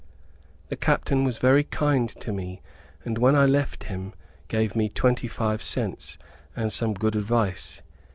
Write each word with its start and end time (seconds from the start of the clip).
The 0.69 0.75
captain 0.75 1.25
was 1.25 1.37
very 1.37 1.63
kind 1.63 2.09
to 2.21 2.31
me 2.33 2.63
and 3.05 3.19
when 3.19 3.35
I 3.35 3.45
left 3.45 3.83
him, 3.83 4.13
gave 4.47 4.75
me 4.75 4.89
twenty 4.89 5.27
five 5.27 5.61
cents, 5.61 6.17
and 6.55 6.73
some 6.73 6.95
good 6.95 7.15
advice. 7.15 7.83